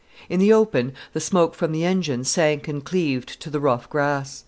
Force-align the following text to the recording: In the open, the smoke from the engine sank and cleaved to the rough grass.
In 0.29 0.39
the 0.39 0.51
open, 0.51 0.93
the 1.13 1.19
smoke 1.19 1.53
from 1.53 1.71
the 1.73 1.85
engine 1.85 2.23
sank 2.23 2.67
and 2.67 2.83
cleaved 2.83 3.39
to 3.39 3.51
the 3.51 3.59
rough 3.59 3.87
grass. 3.87 4.39